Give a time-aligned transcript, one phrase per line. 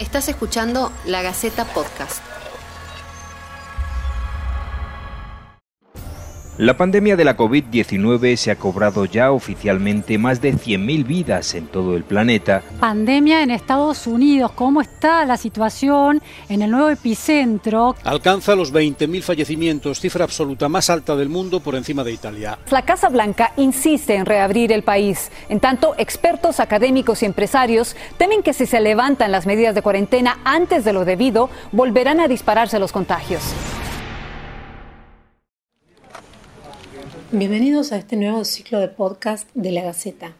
[0.00, 2.20] Estás escuchando La Gaceta Podcast.
[6.56, 11.66] La pandemia de la COVID-19 se ha cobrado ya oficialmente más de 100.000 vidas en
[11.66, 12.62] todo el planeta.
[12.78, 17.96] Pandemia en Estados Unidos, ¿cómo está la situación en el nuevo epicentro?
[18.04, 22.56] Alcanza los 20.000 fallecimientos, cifra absoluta más alta del mundo por encima de Italia.
[22.70, 25.32] La Casa Blanca insiste en reabrir el país.
[25.48, 30.38] En tanto, expertos académicos y empresarios temen que si se levantan las medidas de cuarentena
[30.44, 33.42] antes de lo debido, volverán a dispararse los contagios.
[37.36, 40.36] Bienvenidos a este nuevo ciclo de podcast de la Gaceta.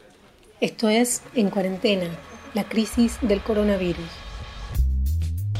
[0.61, 2.07] Esto es En Cuarentena,
[2.53, 4.05] la crisis del coronavirus.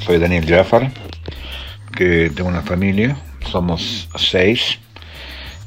[0.05, 0.93] Soy Daniel Jaffar,
[1.93, 3.17] que tengo una familia,
[3.51, 4.79] somos seis,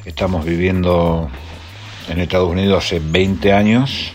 [0.07, 1.29] estamos viviendo
[2.09, 4.15] en Estados Unidos hace 20 años.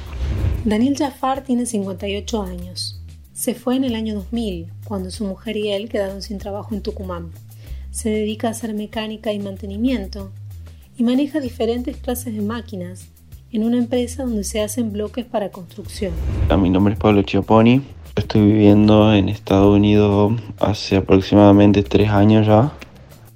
[0.66, 3.00] Daniel Jaffar tiene 58 años.
[3.32, 6.82] Se fue en el año 2000, cuando su mujer y él quedaron sin trabajo en
[6.82, 7.30] Tucumán.
[7.92, 10.32] Se dedica a hacer mecánica y mantenimiento
[10.98, 13.08] y maneja diferentes clases de máquinas
[13.52, 16.14] en una empresa donde se hacen bloques para construcción.
[16.60, 17.82] Mi nombre es Pablo Chiapponi.
[18.16, 22.74] Estoy viviendo en Estados Unidos hace aproximadamente tres años ya.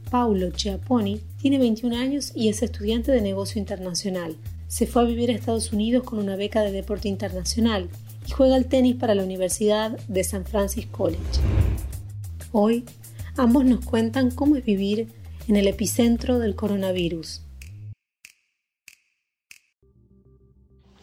[0.10, 4.36] Paulo Chiapponi tiene 21 años y es estudiante de negocio internacional.
[4.68, 7.90] Se fue a vivir a Estados Unidos con una beca de deporte internacional
[8.28, 11.22] y juega al tenis para la Universidad de San Francisco College.
[12.52, 12.86] Hoy,
[13.36, 15.08] ambos nos cuentan cómo es vivir
[15.48, 17.42] en el epicentro del coronavirus.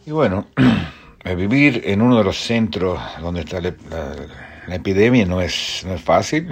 [0.05, 0.45] Y bueno,
[1.35, 3.73] vivir en uno de los centros donde está la,
[4.67, 6.47] epidemia no es, no es fácil,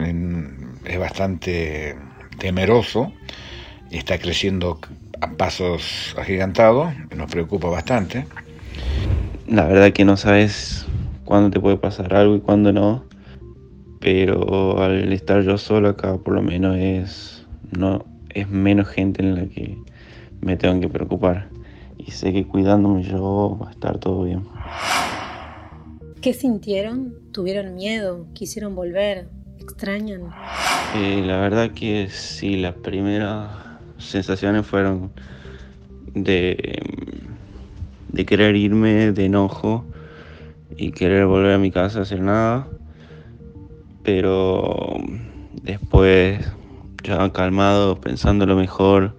[0.86, 1.96] es bastante
[2.40, 3.14] temeroso,
[3.92, 4.80] está creciendo
[5.22, 8.26] a pasos agigantados, nos preocupa bastante.
[9.48, 10.88] La verdad que no sabes
[11.24, 13.06] cuándo te puede pasar algo y cuándo no,
[14.00, 19.36] pero al estar yo solo acá por lo menos es, no, es menos gente en
[19.36, 19.78] la que
[20.42, 21.53] me tengo que preocupar
[22.06, 24.44] y sé que cuidándome yo va a estar todo bien.
[26.22, 27.14] ¿Qué sintieron?
[27.32, 28.28] ¿Tuvieron miedo?
[28.34, 29.28] ¿Quisieron volver?
[29.60, 30.30] ¿Extrañan?
[30.96, 33.50] Eh, la verdad que sí, las primeras
[33.98, 35.12] sensaciones fueron
[36.14, 36.82] de,
[38.10, 39.86] de querer irme, de enojo
[40.78, 42.68] y querer volver a mi casa a hacer nada.
[44.04, 44.98] Pero
[45.62, 46.40] después,
[47.04, 49.16] ya calmado, pensando lo mejor,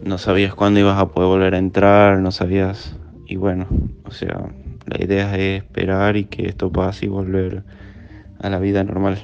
[0.00, 3.66] no sabías cuándo ibas a poder volver a entrar, no sabías, y bueno,
[4.04, 4.50] o sea,
[4.86, 7.64] la idea es esperar y que esto pase y volver
[8.40, 9.20] a la vida normal.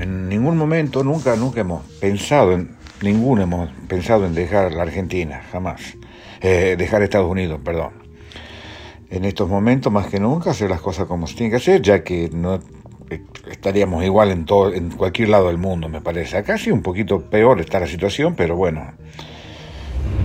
[0.00, 5.42] En ningún momento, nunca, nunca hemos pensado, en, ninguno hemos pensado en dejar la Argentina,
[5.50, 5.96] jamás.
[6.40, 7.90] Eh, dejar Estados Unidos, perdón.
[9.10, 12.02] En estos momentos, más que nunca, hacer las cosas como se tiene que hacer, ya
[12.02, 12.60] que no
[13.50, 16.38] estaríamos igual en todo, en cualquier lado del mundo, me parece.
[16.38, 18.92] Acá sí un poquito peor está la situación, pero bueno,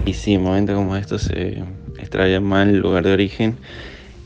[0.07, 1.63] y sí, en momentos como estos se
[2.00, 3.57] extrae mal el lugar de origen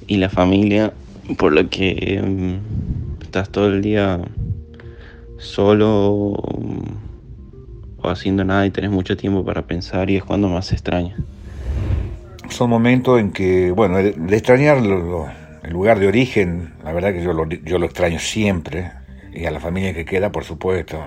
[0.05, 0.93] y la familia,
[1.37, 4.19] por lo que mm, estás todo el día
[5.39, 6.37] solo
[8.03, 11.17] o haciendo nada y tenés mucho tiempo para pensar y es cuando más se extraña.
[12.49, 17.33] Son momentos en que, bueno, de, extrañar el lugar de origen, la verdad que yo
[17.33, 18.91] lo, yo lo extraño siempre
[19.33, 21.03] y a la familia que queda, por supuesto.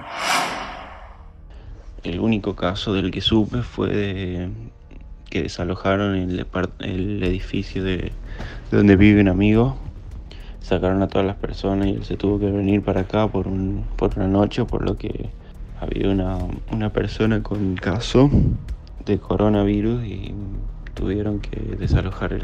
[2.04, 4.48] El único caso del que supe fue
[5.31, 8.12] que desalojaron el, edificio de,
[8.70, 9.76] donde vive un amigo.
[10.60, 13.84] Sacaron a todas las personas y él se tuvo que venir para acá por, un,
[13.97, 15.28] por una noche, por lo que
[15.81, 16.38] había una,
[16.70, 18.31] una persona con caso
[19.04, 20.34] de coronavirus y
[20.94, 22.38] tuvieron que desalojar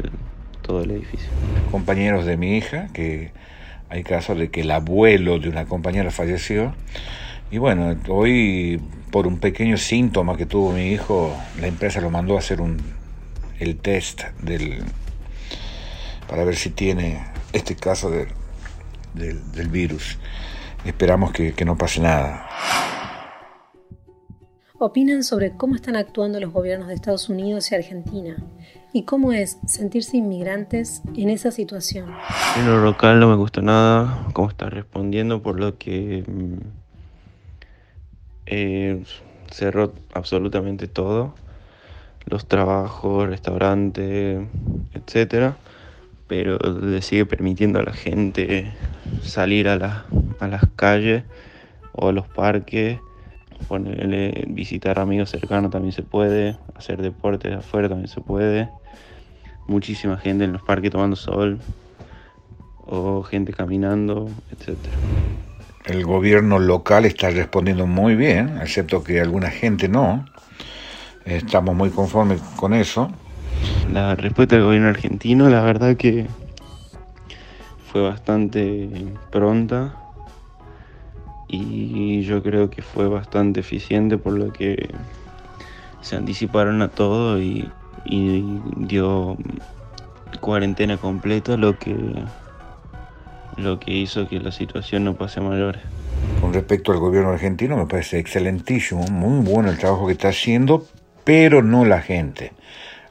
[0.61, 1.29] todo el edificio.
[1.71, 3.31] Compañeros de mi hija, que
[3.89, 6.73] hay casos de que el abuelo de una compañera falleció.
[7.51, 8.81] Y bueno, hoy
[9.11, 12.77] por un pequeño síntoma que tuvo mi hijo, la empresa lo mandó a hacer un,
[13.59, 14.83] el test del,
[16.29, 18.29] para ver si tiene este caso del,
[19.13, 20.17] del, virus.
[20.85, 22.47] Esperamos que, que no pase nada.
[24.79, 28.37] Opinan sobre cómo están actuando los gobiernos de Estados Unidos y Argentina
[28.93, 32.15] y cómo es sentirse inmigrantes en esa situación.
[32.57, 36.80] En lo local no me gusta nada cómo está respondiendo, por lo que mm,
[38.45, 39.03] eh,
[39.49, 41.33] cerró absolutamente todo,
[42.25, 44.41] los trabajos, restaurantes,
[44.93, 45.57] etcétera,
[46.27, 48.71] pero le sigue permitiendo a la gente
[49.21, 50.05] salir a,
[50.39, 51.23] a las calles
[51.93, 52.99] o a los parques,
[54.47, 58.69] visitar amigos cercanos también se puede, hacer deportes afuera también se puede,
[59.67, 61.59] muchísima gente en los parques tomando sol,
[62.87, 64.77] o gente caminando, etc.
[65.85, 70.25] El gobierno local está respondiendo muy bien, excepto que alguna gente no.
[71.25, 73.11] Estamos muy conformes con eso.
[73.91, 76.27] La respuesta del gobierno argentino, la verdad que
[77.91, 78.89] fue bastante
[79.31, 79.95] pronta
[81.47, 84.89] y yo creo que fue bastante eficiente por lo que
[86.01, 87.69] se anticiparon a todo y,
[88.77, 89.37] dio
[90.39, 91.95] cuarentena completa lo que
[93.57, 95.81] lo que hizo que la situación no pase a mayores.
[96.39, 100.85] Con respecto al gobierno argentino me parece excelentísimo, muy bueno el trabajo que está haciendo,
[101.23, 102.51] pero no la gente.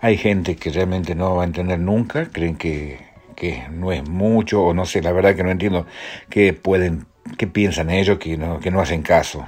[0.00, 2.98] Hay gente que realmente no va a entender nunca, creen que,
[3.36, 5.86] que no es mucho, o no sé, la verdad que no entiendo
[6.28, 7.06] qué pueden,
[7.36, 9.46] qué piensan ellos que no, que no hacen caso.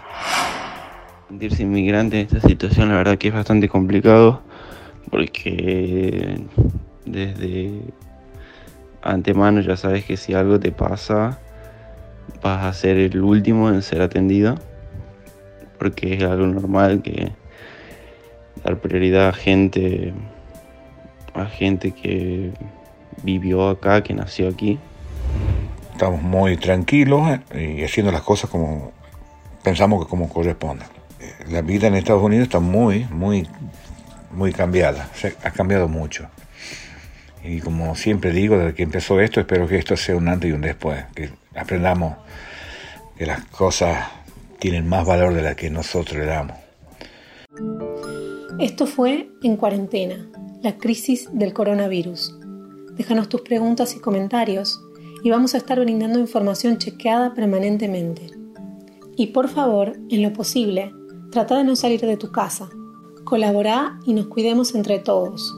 [1.28, 4.42] Sentirse inmigrante en esta situación, la verdad que es bastante complicado,
[5.10, 6.40] porque
[7.06, 7.80] desde
[9.02, 11.38] antemano ya sabes que si algo te pasa,
[12.42, 14.56] vas a ser el último en ser atendido,
[15.78, 17.32] porque es algo normal que
[18.64, 20.14] dar prioridad a gente
[21.34, 22.52] a gente que
[23.22, 24.78] vivió acá, que nació aquí.
[25.92, 28.92] Estamos muy tranquilos eh, y haciendo las cosas como
[29.62, 30.84] pensamos que como corresponde.
[31.48, 33.48] La vida en Estados Unidos está muy, muy,
[34.30, 35.08] muy cambiada.
[35.42, 36.28] ha cambiado mucho.
[37.44, 40.52] Y como siempre digo, desde que empezó esto, espero que esto sea un antes y
[40.52, 41.04] un después.
[41.14, 42.16] Que aprendamos
[43.16, 44.08] que las cosas
[44.58, 46.56] tienen más valor de la que nosotros le damos.
[48.58, 50.28] Esto fue En Cuarentena,
[50.62, 52.38] la crisis del coronavirus.
[52.96, 54.80] Déjanos tus preguntas y comentarios
[55.24, 58.30] y vamos a estar brindando información chequeada permanentemente.
[59.16, 60.92] Y por favor, en lo posible,
[61.30, 62.68] trata de no salir de tu casa.
[63.24, 65.54] Colabora y nos cuidemos entre todos.